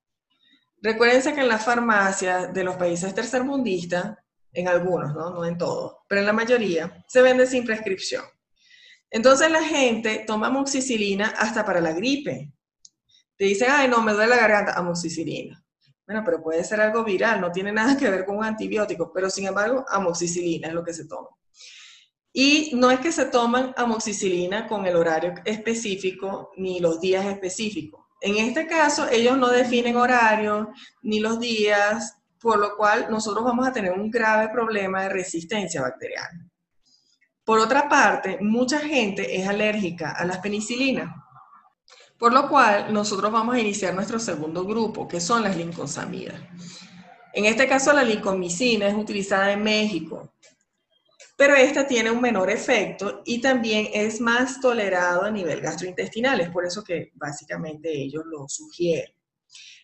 Recuérdense 0.83 1.35
que 1.35 1.41
en 1.41 1.49
las 1.49 1.65
farmacias 1.65 2.53
de 2.53 2.65
los 2.65 2.77
países 2.77 3.15
tercermundistas, 3.15 4.17
en 4.53 4.69
algunos, 4.69 5.15
¿no? 5.15 5.31
no 5.31 5.45
en 5.45 5.59
todos, 5.59 5.97
pero 6.09 6.21
en 6.21 6.27
la 6.27 6.33
mayoría, 6.33 7.05
se 7.09 7.23
vende 7.23 7.47
sin 7.47 7.65
prescripción. 7.65 8.25
Entonces 9.11 9.51
la 9.51 9.63
gente 9.63 10.25
toma 10.27 10.49
amoxicilina 10.49 11.35
hasta 11.39 11.65
para 11.65 11.81
la 11.81 11.93
gripe. 11.93 12.53
Te 13.37 13.45
dicen, 13.45 13.69
ay, 13.71 13.89
no, 13.89 14.03
me 14.03 14.13
duele 14.13 14.31
la 14.31 14.41
garganta, 14.41 14.73
amoxicilina. 14.73 15.63
Bueno, 16.07 16.23
pero 16.25 16.43
puede 16.43 16.65
ser 16.65 16.81
algo 16.81 17.05
viral, 17.05 17.41
no 17.41 17.53
tiene 17.53 17.73
nada 17.73 17.97
que 17.97 18.09
ver 18.09 18.25
con 18.25 18.39
un 18.39 18.45
antibiótico, 18.45 19.13
pero 19.13 19.29
sin 19.29 19.47
embargo, 19.47 19.85
amoxicilina 19.89 20.69
es 20.69 20.75
lo 20.75 20.85
que 20.85 20.95
se 20.95 21.07
toma. 21.07 21.29
Y 22.39 22.73
no 22.75 22.91
es 22.91 23.01
que 23.01 23.13
se 23.13 23.25
toman 23.25 23.73
amoxicilina 23.79 24.67
con 24.67 24.85
el 24.85 24.95
horario 24.95 25.33
específico 25.47 26.51
ni 26.59 26.81
los 26.81 27.01
días 27.01 27.25
específicos. 27.25 28.05
En 28.21 28.37
este 28.37 28.67
caso, 28.67 29.09
ellos 29.09 29.39
no 29.39 29.49
definen 29.49 29.97
horario 29.97 30.69
ni 31.01 31.21
los 31.21 31.41
días, 31.41 32.19
por 32.39 32.59
lo 32.59 32.77
cual 32.77 33.07
nosotros 33.09 33.43
vamos 33.43 33.67
a 33.67 33.73
tener 33.73 33.93
un 33.93 34.11
grave 34.11 34.51
problema 34.51 35.05
de 35.05 35.09
resistencia 35.09 35.81
bacteriana. 35.81 36.47
Por 37.43 37.59
otra 37.59 37.89
parte, 37.89 38.37
mucha 38.43 38.81
gente 38.81 39.41
es 39.41 39.49
alérgica 39.49 40.11
a 40.11 40.27
las 40.27 40.37
penicilinas, 40.41 41.11
por 42.19 42.35
lo 42.35 42.51
cual 42.51 42.93
nosotros 42.93 43.33
vamos 43.33 43.55
a 43.55 43.61
iniciar 43.61 43.95
nuestro 43.95 44.19
segundo 44.19 44.67
grupo, 44.67 45.09
que 45.09 45.23
son 45.23 45.43
las 45.43 45.57
lincosamidas. 45.57 46.39
En 47.33 47.47
este 47.47 47.67
caso, 47.67 47.95
la 47.95 48.05
lincomicina 48.05 48.89
es 48.89 48.95
utilizada 48.95 49.53
en 49.53 49.63
México, 49.63 50.35
pero 51.37 51.55
esta 51.55 51.87
tiene 51.87 52.11
un 52.11 52.21
menor 52.21 52.51
efecto 52.51 53.23
y 53.25 53.41
también 53.41 53.89
es 53.93 54.21
más 54.21 54.61
tolerado 54.61 55.23
a 55.23 55.31
nivel 55.31 55.61
gastrointestinal, 55.61 56.41
es 56.41 56.51
por 56.51 56.65
eso 56.65 56.83
que 56.83 57.13
básicamente 57.15 57.91
ellos 57.93 58.25
lo 58.27 58.49
sugieren. 58.49 59.15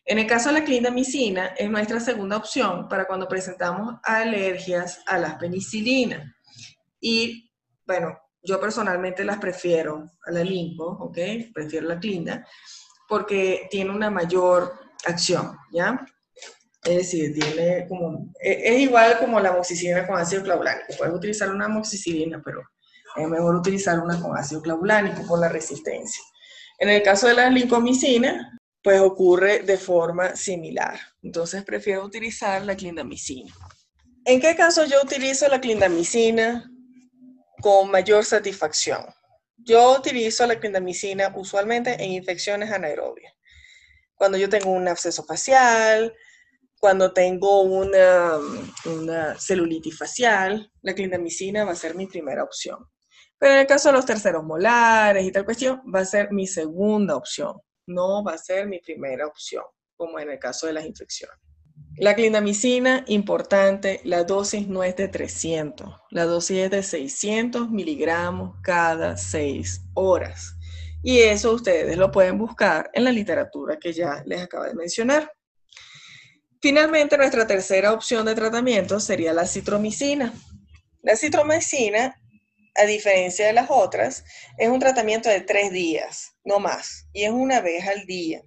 En 0.04 0.18
el 0.18 0.26
caso 0.26 0.48
de 0.48 0.60
la 0.60 0.64
clindamicina, 0.64 1.48
es 1.56 1.70
nuestra 1.70 2.00
segunda 2.00 2.36
opción 2.36 2.88
para 2.88 3.06
cuando 3.06 3.28
presentamos 3.28 4.00
alergias 4.02 5.00
a 5.06 5.16
las 5.18 5.36
penicilinas. 5.36 6.34
Y 7.00 7.52
bueno, 7.86 8.18
yo 8.42 8.60
personalmente 8.60 9.24
las 9.24 9.38
prefiero 9.38 10.10
a 10.26 10.30
la 10.32 10.42
limpo, 10.42 10.84
¿ok? 10.84 11.18
Prefiero 11.54 11.86
la 11.86 12.00
clinda, 12.00 12.44
porque 13.08 13.68
tiene 13.70 13.90
una 13.90 14.10
mayor 14.10 14.72
acción, 15.04 15.56
¿ya? 15.70 16.04
Es 16.84 16.96
decir, 16.96 17.32
tiene 17.32 17.86
como, 17.88 18.32
e, 18.40 18.74
es 18.74 18.80
igual 18.80 19.18
como 19.18 19.38
la 19.38 19.50
amoxicilina 19.50 20.06
con 20.06 20.18
ácido 20.18 20.42
clavulánico. 20.42 20.94
Puedes 20.98 21.14
utilizar 21.14 21.50
una 21.50 21.66
amoxicilina, 21.66 22.42
pero 22.44 22.62
es 23.16 23.28
mejor 23.28 23.54
utilizar 23.54 24.00
una 24.00 24.20
con 24.20 24.36
ácido 24.36 24.62
clavulánico 24.62 25.26
por 25.26 25.38
la 25.38 25.48
resistencia. 25.48 26.22
En 26.78 26.88
el 26.88 27.02
caso 27.02 27.28
de 27.28 27.34
la 27.34 27.48
lincomicina, 27.50 28.58
pues 28.82 29.00
ocurre 29.00 29.60
de 29.60 29.78
forma 29.78 30.34
similar. 30.34 30.98
Entonces 31.22 31.62
prefiero 31.64 32.04
utilizar 32.04 32.64
la 32.64 32.74
clindamicina. 32.74 33.52
¿En 34.24 34.40
qué 34.40 34.56
caso 34.56 34.84
yo 34.84 35.00
utilizo 35.02 35.48
la 35.48 35.60
clindamicina 35.60 36.68
con 37.60 37.90
mayor 37.90 38.24
satisfacción? 38.24 39.04
Yo 39.56 39.96
utilizo 39.96 40.46
la 40.46 40.58
clindamicina 40.58 41.32
usualmente 41.36 41.94
en 42.02 42.12
infecciones 42.12 42.72
anaerobias. 42.72 43.32
Cuando 44.16 44.38
yo 44.38 44.48
tengo 44.48 44.70
un 44.70 44.88
absceso 44.88 45.22
facial, 45.24 46.12
cuando 46.82 47.12
tengo 47.12 47.60
una, 47.60 48.38
una 48.86 49.38
celulitis 49.38 49.96
facial, 49.96 50.68
la 50.82 50.94
clindamicina 50.94 51.64
va 51.64 51.70
a 51.70 51.76
ser 51.76 51.94
mi 51.94 52.08
primera 52.08 52.42
opción. 52.42 52.76
Pero 53.38 53.52
en 53.54 53.60
el 53.60 53.66
caso 53.68 53.90
de 53.90 53.94
los 53.94 54.04
terceros 54.04 54.42
molares 54.42 55.24
y 55.24 55.30
tal 55.30 55.44
cuestión, 55.44 55.80
va 55.94 56.00
a 56.00 56.04
ser 56.04 56.32
mi 56.32 56.44
segunda 56.44 57.14
opción. 57.14 57.54
No 57.86 58.24
va 58.24 58.32
a 58.32 58.38
ser 58.38 58.66
mi 58.66 58.80
primera 58.80 59.28
opción, 59.28 59.62
como 59.96 60.18
en 60.18 60.30
el 60.30 60.40
caso 60.40 60.66
de 60.66 60.72
las 60.72 60.84
infecciones. 60.84 61.38
La 61.98 62.16
clindamicina, 62.16 63.04
importante, 63.06 64.00
la 64.02 64.24
dosis 64.24 64.66
no 64.66 64.82
es 64.82 64.96
de 64.96 65.06
300, 65.06 65.88
la 66.10 66.24
dosis 66.24 66.58
es 66.58 66.70
de 66.72 66.82
600 66.82 67.70
miligramos 67.70 68.56
cada 68.60 69.16
6 69.16 69.82
horas. 69.94 70.56
Y 71.04 71.20
eso 71.20 71.52
ustedes 71.52 71.96
lo 71.96 72.10
pueden 72.10 72.38
buscar 72.38 72.90
en 72.92 73.04
la 73.04 73.12
literatura 73.12 73.78
que 73.78 73.92
ya 73.92 74.24
les 74.26 74.42
acabo 74.42 74.64
de 74.64 74.74
mencionar. 74.74 75.30
Finalmente, 76.62 77.18
nuestra 77.18 77.44
tercera 77.44 77.92
opción 77.92 78.24
de 78.24 78.36
tratamiento 78.36 79.00
sería 79.00 79.32
la 79.32 79.48
citromicina. 79.48 80.32
La 81.02 81.16
citromicina, 81.16 82.16
a 82.76 82.84
diferencia 82.84 83.48
de 83.48 83.52
las 83.52 83.68
otras, 83.68 84.24
es 84.56 84.68
un 84.68 84.78
tratamiento 84.78 85.28
de 85.28 85.40
tres 85.40 85.72
días, 85.72 86.36
no 86.44 86.60
más, 86.60 87.08
y 87.12 87.24
es 87.24 87.32
una 87.32 87.60
vez 87.60 87.88
al 87.88 88.06
día. 88.06 88.42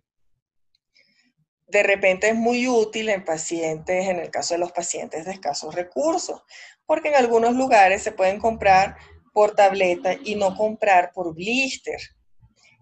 De 1.68 1.84
repente 1.84 2.30
es 2.30 2.36
muy 2.36 2.70
útil 2.70 3.10
en 3.10 3.26
pacientes, 3.26 4.08
en 4.08 4.20
el 4.20 4.32
caso 4.32 4.54
de 4.54 4.62
los 4.62 4.72
pacientes 4.72 5.26
de 5.26 5.34
escasos 5.34 5.76
recursos, 5.76 6.42
porque 6.86 7.10
en 7.10 7.16
algunos 7.16 7.54
lugares 7.54 8.02
se 8.02 8.14
pueden 8.14 8.40
comprar 8.40 8.96
por 9.34 9.56
tableta 9.56 10.14
y 10.24 10.36
no 10.36 10.56
comprar 10.56 11.12
por 11.12 11.36
blister. 11.36 12.00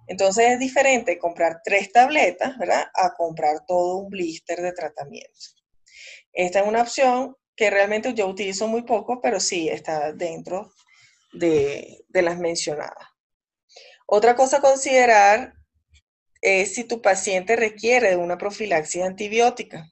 Entonces 0.07 0.51
es 0.51 0.59
diferente 0.59 1.17
comprar 1.17 1.61
tres 1.63 1.91
tabletas, 1.91 2.57
¿verdad? 2.57 2.85
A 2.93 3.13
comprar 3.13 3.65
todo 3.65 3.97
un 3.97 4.09
blister 4.09 4.61
de 4.61 4.73
tratamiento. 4.73 5.39
Esta 6.31 6.59
es 6.59 6.67
una 6.67 6.81
opción 6.81 7.35
que 7.55 7.69
realmente 7.69 8.13
yo 8.13 8.27
utilizo 8.27 8.67
muy 8.67 8.83
poco, 8.83 9.21
pero 9.21 9.39
sí 9.39 9.69
está 9.69 10.11
dentro 10.11 10.71
de, 11.31 12.03
de 12.09 12.21
las 12.21 12.39
mencionadas. 12.39 13.07
Otra 14.07 14.35
cosa 14.35 14.57
a 14.57 14.61
considerar 14.61 15.53
es 16.41 16.75
si 16.75 16.83
tu 16.83 17.01
paciente 17.01 17.55
requiere 17.55 18.09
de 18.09 18.17
una 18.17 18.37
profilaxis 18.37 19.03
antibiótica. 19.03 19.89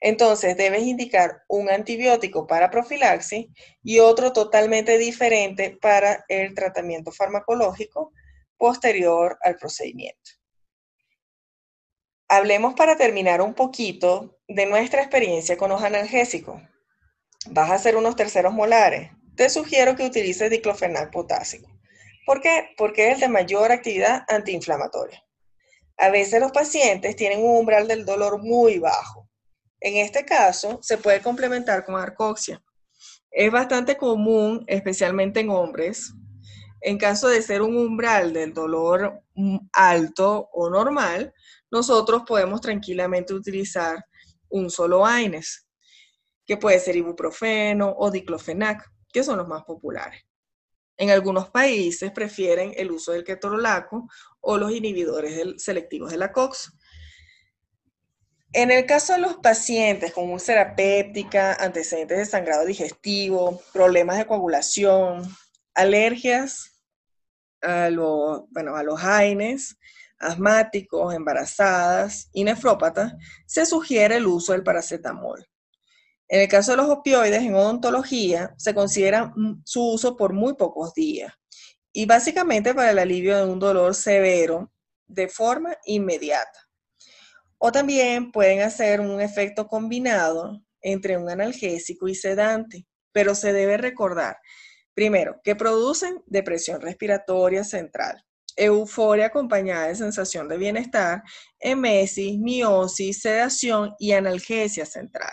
Entonces 0.00 0.56
debes 0.56 0.82
indicar 0.84 1.42
un 1.48 1.68
antibiótico 1.70 2.46
para 2.46 2.70
profilaxis 2.70 3.46
y 3.82 3.98
otro 3.98 4.32
totalmente 4.32 4.96
diferente 4.96 5.76
para 5.80 6.24
el 6.28 6.54
tratamiento 6.54 7.10
farmacológico 7.10 8.12
posterior 8.58 9.38
al 9.42 9.56
procedimiento. 9.56 10.32
Hablemos 12.28 12.74
para 12.74 12.96
terminar 12.96 13.40
un 13.40 13.54
poquito 13.54 14.38
de 14.48 14.66
nuestra 14.66 15.00
experiencia 15.00 15.56
con 15.56 15.70
los 15.70 15.82
analgésicos. 15.82 16.60
Vas 17.50 17.70
a 17.70 17.74
hacer 17.74 17.96
unos 17.96 18.16
terceros 18.16 18.52
molares. 18.52 19.10
Te 19.34 19.48
sugiero 19.48 19.96
que 19.96 20.04
utilices 20.04 20.50
diclofenac 20.50 21.10
potásico. 21.10 21.70
¿Por 22.26 22.42
qué? 22.42 22.74
Porque 22.76 23.10
es 23.10 23.20
de 23.20 23.28
mayor 23.28 23.72
actividad 23.72 24.24
antiinflamatoria. 24.28 25.24
A 25.96 26.10
veces 26.10 26.40
los 26.40 26.52
pacientes 26.52 27.16
tienen 27.16 27.40
un 27.40 27.56
umbral 27.56 27.88
del 27.88 28.04
dolor 28.04 28.42
muy 28.42 28.78
bajo. 28.78 29.28
En 29.80 29.96
este 29.96 30.24
caso, 30.24 30.78
se 30.82 30.98
puede 30.98 31.22
complementar 31.22 31.84
con 31.84 31.94
arcoxia. 31.96 32.62
Es 33.30 33.50
bastante 33.50 33.96
común, 33.96 34.64
especialmente 34.66 35.40
en 35.40 35.50
hombres, 35.50 36.12
en 36.80 36.98
caso 36.98 37.28
de 37.28 37.42
ser 37.42 37.62
un 37.62 37.76
umbral 37.76 38.32
del 38.32 38.52
dolor 38.52 39.22
alto 39.72 40.48
o 40.52 40.70
normal, 40.70 41.32
nosotros 41.70 42.22
podemos 42.26 42.60
tranquilamente 42.60 43.34
utilizar 43.34 44.04
un 44.48 44.70
solo 44.70 45.04
AINES, 45.04 45.66
que 46.46 46.56
puede 46.56 46.80
ser 46.80 46.96
ibuprofeno 46.96 47.94
o 47.98 48.10
diclofenac, 48.10 48.90
que 49.12 49.22
son 49.22 49.38
los 49.38 49.48
más 49.48 49.64
populares. 49.64 50.22
En 50.96 51.10
algunos 51.10 51.50
países 51.50 52.10
prefieren 52.10 52.72
el 52.76 52.90
uso 52.90 53.12
del 53.12 53.22
ketorolaco 53.22 54.08
o 54.40 54.56
los 54.56 54.72
inhibidores 54.72 55.62
selectivos 55.62 56.10
de 56.10 56.16
la 56.16 56.32
COX. 56.32 56.72
En 58.52 58.70
el 58.70 58.86
caso 58.86 59.12
de 59.12 59.20
los 59.20 59.36
pacientes 59.36 60.12
con 60.12 60.30
úlcera 60.30 60.74
péptica, 60.74 61.54
antecedentes 61.54 62.18
de 62.18 62.26
sangrado 62.26 62.64
digestivo, 62.64 63.60
problemas 63.72 64.18
de 64.18 64.26
coagulación, 64.26 65.22
alergias 65.78 66.82
a, 67.62 67.88
bueno, 68.50 68.76
a 68.76 68.82
los 68.82 69.02
AINES, 69.02 69.78
asmáticos, 70.18 71.14
embarazadas 71.14 72.28
y 72.32 72.44
nefrópatas, 72.44 73.14
se 73.46 73.64
sugiere 73.64 74.16
el 74.16 74.26
uso 74.26 74.52
del 74.52 74.64
paracetamol. 74.64 75.46
En 76.28 76.40
el 76.40 76.48
caso 76.48 76.72
de 76.72 76.78
los 76.78 76.90
opioides, 76.90 77.42
en 77.42 77.54
odontología, 77.54 78.54
se 78.58 78.74
considera 78.74 79.32
su 79.64 79.92
uso 79.92 80.16
por 80.16 80.32
muy 80.32 80.54
pocos 80.54 80.92
días 80.92 81.32
y 81.92 82.04
básicamente 82.06 82.74
para 82.74 82.90
el 82.90 82.98
alivio 82.98 83.36
de 83.36 83.50
un 83.50 83.58
dolor 83.58 83.94
severo 83.94 84.70
de 85.06 85.28
forma 85.28 85.76
inmediata. 85.86 86.68
O 87.56 87.72
también 87.72 88.30
pueden 88.30 88.60
hacer 88.60 89.00
un 89.00 89.20
efecto 89.20 89.66
combinado 89.66 90.60
entre 90.82 91.16
un 91.16 91.30
analgésico 91.30 92.08
y 92.08 92.14
sedante, 92.14 92.86
pero 93.12 93.34
se 93.34 93.52
debe 93.52 93.78
recordar, 93.78 94.36
primero, 94.98 95.40
que 95.44 95.54
producen 95.54 96.24
depresión 96.26 96.80
respiratoria 96.80 97.62
central, 97.62 98.20
euforia 98.56 99.26
acompañada 99.26 99.86
de 99.86 99.94
sensación 99.94 100.48
de 100.48 100.58
bienestar, 100.58 101.22
emesis, 101.60 102.36
miosis, 102.36 103.20
sedación 103.20 103.94
y 104.00 104.10
analgesia 104.10 104.84
central 104.84 105.32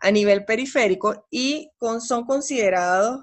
a 0.00 0.10
nivel 0.10 0.44
periférico 0.44 1.26
y 1.30 1.72
son 2.00 2.26
considerados 2.26 3.22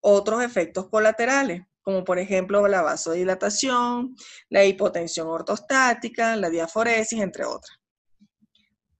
otros 0.00 0.42
efectos 0.42 0.88
colaterales, 0.88 1.60
como 1.82 2.02
por 2.02 2.18
ejemplo 2.18 2.66
la 2.66 2.80
vasodilatación, 2.80 4.16
la 4.48 4.64
hipotensión 4.64 5.28
ortostática, 5.28 6.34
la 6.36 6.48
diaforesis, 6.48 7.20
entre 7.20 7.44
otras. 7.44 7.78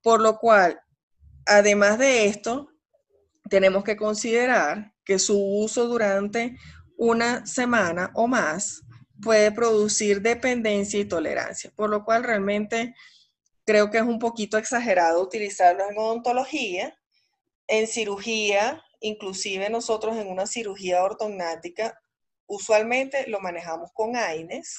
Por 0.02 0.20
lo 0.20 0.36
cual, 0.36 0.78
además 1.46 1.98
de 1.98 2.26
esto, 2.26 2.68
tenemos 3.48 3.84
que 3.84 3.96
considerar 3.96 4.93
que 5.04 5.18
su 5.18 5.38
uso 5.38 5.86
durante 5.86 6.56
una 6.96 7.46
semana 7.46 8.10
o 8.14 8.26
más 8.26 8.82
puede 9.22 9.52
producir 9.52 10.22
dependencia 10.22 10.98
y 11.00 11.04
tolerancia, 11.04 11.72
por 11.74 11.90
lo 11.90 12.04
cual 12.04 12.24
realmente 12.24 12.94
creo 13.64 13.90
que 13.90 13.98
es 13.98 14.04
un 14.04 14.18
poquito 14.18 14.58
exagerado 14.58 15.22
utilizarlo 15.22 15.88
en 15.88 15.96
odontología, 15.96 16.98
en 17.66 17.86
cirugía, 17.86 18.82
inclusive 19.00 19.70
nosotros 19.70 20.16
en 20.16 20.28
una 20.28 20.46
cirugía 20.46 21.02
ortognática, 21.02 21.98
usualmente 22.46 23.26
lo 23.28 23.40
manejamos 23.40 23.90
con 23.92 24.16
AINES, 24.16 24.78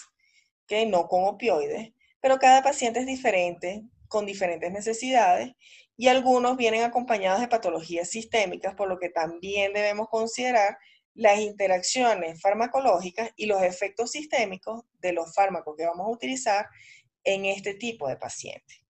que 0.68 0.86
no 0.86 1.08
con 1.08 1.26
opioides, 1.26 1.94
pero 2.22 2.38
cada 2.38 2.64
paciente 2.64 3.00
es 3.00 3.06
diferente, 3.06 3.84
con 4.08 4.26
diferentes 4.26 4.72
necesidades, 4.72 5.54
y 5.98 6.08
algunos 6.08 6.58
vienen 6.58 6.84
acompañados 6.84 7.42
de 7.42 7.48
patologías 7.48 8.10
sistémicas, 8.10 8.76
por 8.76 8.90
lo 8.90 9.00
que 9.00 9.10
también 9.10 9.74
debemos 9.74 10.10
considerar 10.10 10.78
las 11.14 11.40
interacciones 11.40 12.42
farmacológicas 12.42 13.32
y 13.38 13.46
los 13.46 13.62
efectos 13.64 14.12
sistémicos 14.12 14.84
de 15.00 15.14
los 15.14 15.34
fármacos 15.34 15.76
que 15.78 15.86
vamos 15.86 16.08
a 16.08 16.12
utilizar 16.12 16.68
en 17.24 17.46
este 17.46 17.74
tipo 17.74 18.08
de 18.10 18.18
paciente. 18.18 18.84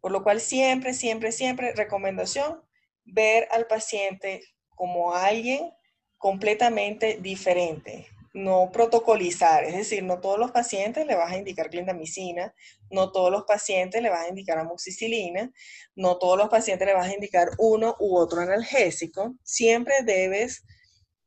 Por 0.00 0.12
lo 0.12 0.22
cual 0.22 0.40
siempre, 0.40 0.94
siempre, 0.94 1.32
siempre 1.32 1.72
recomendación, 1.74 2.62
ver 3.04 3.48
al 3.50 3.66
paciente 3.66 4.42
como 4.68 5.14
alguien 5.14 5.70
completamente 6.16 7.18
diferente, 7.20 8.06
no 8.34 8.70
protocolizar, 8.72 9.62
es 9.64 9.76
decir, 9.76 10.02
no 10.02 10.20
todos 10.20 10.38
los 10.40 10.50
pacientes 10.50 11.06
le 11.06 11.14
vas 11.14 11.32
a 11.32 11.36
indicar 11.36 11.70
clindamicina, 11.70 12.52
no 12.90 13.12
todos 13.12 13.30
los 13.30 13.44
pacientes 13.44 14.02
le 14.02 14.10
vas 14.10 14.26
a 14.26 14.28
indicar 14.28 14.58
amoxicilina, 14.58 15.52
no 15.94 16.18
todos 16.18 16.36
los 16.36 16.48
pacientes 16.48 16.86
le 16.86 16.94
vas 16.94 17.06
a 17.06 17.14
indicar 17.14 17.50
uno 17.58 17.94
u 18.00 18.18
otro 18.18 18.40
analgésico, 18.40 19.36
siempre 19.44 19.94
debes 20.04 20.64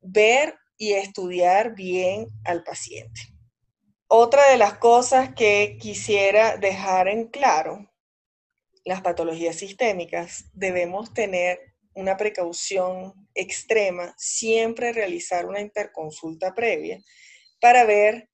ver 0.02 0.56
y 0.78 0.94
estudiar 0.94 1.74
bien 1.76 2.28
al 2.44 2.64
paciente. 2.64 3.22
Otra 4.08 4.52
de 4.52 4.58
las 4.58 4.78
cosas 4.78 5.34
que 5.34 5.78
quisiera 5.80 6.58
dejar 6.58 7.08
en 7.08 7.28
claro, 7.28 7.90
las 8.84 9.02
patologías 9.02 9.56
sistémicas, 9.56 10.46
debemos 10.54 11.14
tener 11.14 11.67
una 11.98 12.16
precaución 12.16 13.14
extrema, 13.34 14.14
siempre 14.18 14.94
realizar 14.94 15.48
una 15.48 15.62
interconsulta 15.62 16.54
previa 16.54 17.00
para 17.60 17.86
ver 17.86 18.30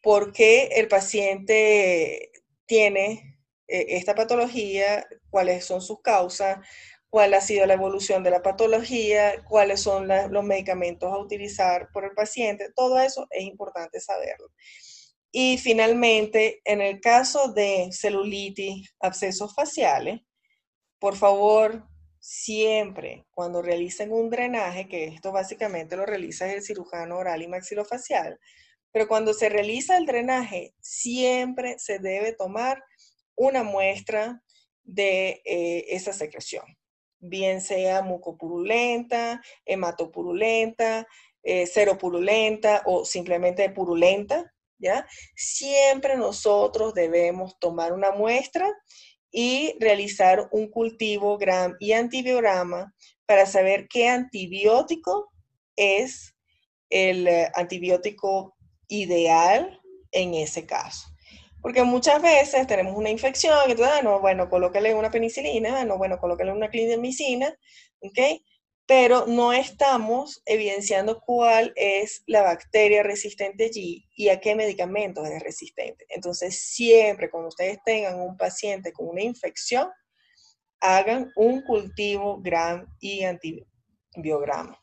por 0.00 0.32
qué 0.32 0.70
el 0.76 0.88
paciente 0.88 2.32
tiene 2.64 3.38
eh, 3.68 3.86
esta 3.90 4.14
patología, 4.14 5.06
cuáles 5.28 5.66
son 5.66 5.82
sus 5.82 6.00
causas, 6.00 6.66
cuál 7.10 7.34
ha 7.34 7.42
sido 7.42 7.66
la 7.66 7.74
evolución 7.74 8.22
de 8.22 8.30
la 8.30 8.40
patología, 8.40 9.44
cuáles 9.46 9.82
son 9.82 10.08
los 10.08 10.44
medicamentos 10.44 11.12
a 11.12 11.18
utilizar 11.18 11.90
por 11.92 12.06
el 12.06 12.12
paciente, 12.12 12.72
todo 12.74 12.98
eso 12.98 13.26
es 13.30 13.44
importante 13.44 14.00
saberlo. 14.00 14.48
Y 15.30 15.58
finalmente, 15.58 16.62
en 16.64 16.80
el 16.80 17.00
caso 17.00 17.52
de 17.52 17.90
celulitis, 17.92 18.94
abscesos 19.00 19.54
faciales, 19.54 20.20
por 20.98 21.16
favor, 21.16 21.91
siempre 22.22 23.26
cuando 23.32 23.62
realicen 23.62 24.12
un 24.12 24.30
drenaje, 24.30 24.88
que 24.88 25.06
esto 25.06 25.32
básicamente 25.32 25.96
lo 25.96 26.06
realiza 26.06 26.52
el 26.52 26.62
cirujano 26.62 27.18
oral 27.18 27.42
y 27.42 27.48
maxilofacial, 27.48 28.38
pero 28.92 29.08
cuando 29.08 29.34
se 29.34 29.48
realiza 29.48 29.96
el 29.96 30.06
drenaje, 30.06 30.74
siempre 30.80 31.78
se 31.78 31.98
debe 31.98 32.32
tomar 32.32 32.84
una 33.34 33.64
muestra 33.64 34.40
de 34.84 35.42
eh, 35.44 35.86
esa 35.88 36.12
secreción 36.12 36.64
bien 37.22 37.60
sea 37.60 38.02
mucopurulenta, 38.02 39.40
hematopurulenta, 39.64 41.06
eh, 41.42 41.66
seropurulenta 41.66 42.82
o 42.84 43.04
simplemente 43.04 43.70
purulenta, 43.70 44.52
¿ya? 44.78 45.06
Siempre 45.36 46.16
nosotros 46.16 46.94
debemos 46.94 47.58
tomar 47.60 47.92
una 47.92 48.10
muestra 48.10 48.68
y 49.32 49.74
realizar 49.80 50.48
un 50.52 50.68
cultivo 50.68 51.38
gram 51.38 51.74
y 51.80 51.92
antibiograma 51.92 52.94
para 53.26 53.46
saber 53.46 53.88
qué 53.88 54.08
antibiótico 54.08 55.32
es 55.74 56.34
el 56.90 57.26
eh, 57.26 57.50
antibiótico 57.54 58.54
ideal 58.88 59.80
en 60.12 60.34
ese 60.34 60.66
caso. 60.66 61.08
Porque 61.62 61.82
muchas 61.82 62.20
veces 62.20 62.66
tenemos 62.66 62.94
una 62.96 63.08
infección 63.08 63.56
entonces, 63.68 63.94
ah, 63.98 64.02
no, 64.02 64.20
bueno, 64.20 64.50
colócale 64.50 64.94
una 64.94 65.10
penicilina, 65.10 65.80
ah, 65.80 65.84
no, 65.84 65.96
bueno, 65.96 66.18
colócale 66.18 66.52
una 66.52 66.68
clindamicina, 66.68 67.56
¿ok? 68.00 68.18
Pero 68.86 69.26
no 69.26 69.52
estamos 69.52 70.42
evidenciando 70.44 71.20
cuál 71.20 71.72
es 71.76 72.22
la 72.26 72.42
bacteria 72.42 73.02
resistente 73.02 73.64
allí 73.66 74.08
y 74.16 74.28
a 74.28 74.40
qué 74.40 74.54
medicamentos 74.54 75.28
es 75.28 75.42
resistente. 75.42 76.04
Entonces, 76.08 76.60
siempre 76.60 77.30
cuando 77.30 77.48
ustedes 77.48 77.78
tengan 77.84 78.20
un 78.20 78.36
paciente 78.36 78.92
con 78.92 79.08
una 79.08 79.22
infección, 79.22 79.88
hagan 80.80 81.30
un 81.36 81.62
cultivo 81.62 82.40
gram 82.42 82.86
y 82.98 83.22
antibiograma. 83.22 84.78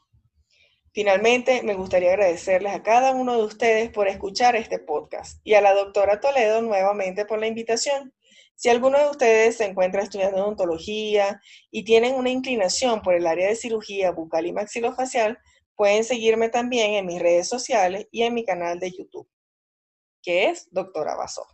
Finalmente, 0.92 1.62
me 1.62 1.76
gustaría 1.76 2.10
agradecerles 2.10 2.74
a 2.74 2.82
cada 2.82 3.12
uno 3.12 3.38
de 3.38 3.44
ustedes 3.44 3.92
por 3.92 4.08
escuchar 4.08 4.56
este 4.56 4.80
podcast 4.80 5.40
y 5.44 5.54
a 5.54 5.62
la 5.62 5.74
doctora 5.74 6.20
Toledo 6.20 6.62
nuevamente 6.62 7.26
por 7.26 7.40
la 7.40 7.48
invitación. 7.48 8.14
Si 8.60 8.67
alguno 8.67 9.00
de 9.00 9.10
ustedes 9.10 9.56
se 9.56 9.63
encuentra 9.63 10.02
estudiando 10.02 10.43
odontología 10.43 11.39
y 11.72 11.86
tienen 11.86 12.15
una 12.15 12.30
inclinación 12.30 13.02
por 13.02 13.13
el 13.13 13.26
área 13.26 13.48
de 13.48 13.56
cirugía 13.56 14.12
bucal 14.12 14.48
y 14.48 14.52
maxilofacial, 14.52 15.39
pueden 15.78 16.04
seguirme 16.04 16.50
también 16.50 16.95
en 16.95 17.06
mis 17.06 17.22
redes 17.22 17.48
sociales 17.48 18.08
y 18.12 18.24
en 18.24 18.34
mi 18.34 18.43
canal 18.43 18.78
de 18.82 18.91
YouTube, 18.91 19.30
que 20.22 20.50
es 20.50 20.67
Doctora 20.72 21.15
Basó. 21.15 21.48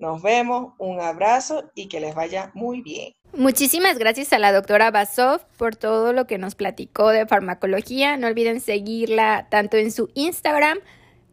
Nos 0.00 0.20
vemos, 0.20 0.72
un 0.80 1.00
abrazo 1.00 1.70
y 1.76 1.86
que 1.86 2.00
les 2.00 2.12
vaya 2.12 2.50
muy 2.54 2.82
bien. 2.82 3.12
Muchísimas 3.34 3.96
gracias 3.96 4.32
a 4.32 4.40
la 4.40 4.50
doctora 4.50 4.90
Basov 4.90 5.46
por 5.56 5.76
todo 5.76 6.12
lo 6.12 6.26
que 6.26 6.38
nos 6.38 6.56
platicó 6.56 7.10
de 7.10 7.24
farmacología. 7.24 8.16
No 8.16 8.26
olviden 8.26 8.60
seguirla 8.60 9.46
tanto 9.48 9.76
en 9.76 9.92
su 9.92 10.10
Instagram 10.14 10.80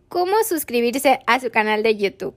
como 0.08 0.36
suscribirse 0.43 1.19
a 1.26 1.39
su 1.39 1.50
canal 1.50 1.82
de 1.82 1.98
YouTube. 1.98 2.36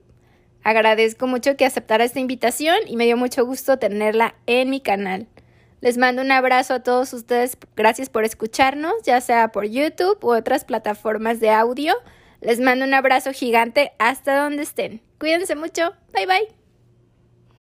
Agradezco 0.63 1.27
mucho 1.27 1.57
que 1.57 1.65
aceptara 1.65 2.03
esta 2.03 2.19
invitación 2.19 2.77
y 2.87 2.95
me 2.95 3.05
dio 3.05 3.17
mucho 3.17 3.45
gusto 3.45 3.77
tenerla 3.77 4.35
en 4.45 4.69
mi 4.69 4.79
canal. 4.81 5.27
Les 5.81 5.97
mando 5.97 6.21
un 6.21 6.31
abrazo 6.31 6.75
a 6.75 6.79
todos 6.83 7.11
ustedes. 7.13 7.57
Gracias 7.75 8.09
por 8.09 8.23
escucharnos, 8.23 8.93
ya 9.03 9.19
sea 9.19 9.49
por 9.49 9.65
YouTube 9.65 10.17
u 10.23 10.33
otras 10.33 10.63
plataformas 10.63 11.41
de 11.41 11.49
audio. 11.49 11.93
Les 12.39 12.61
mando 12.61 12.85
un 12.85 12.93
abrazo 12.93 13.33
gigante 13.33 13.91
hasta 13.99 14.41
donde 14.41 14.63
estén. 14.63 15.01
Cuídense 15.19 15.55
mucho. 15.55 15.93
Bye 16.13 16.25
bye. 16.25 16.62